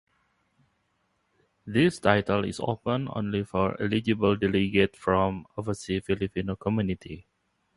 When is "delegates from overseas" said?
4.35-6.01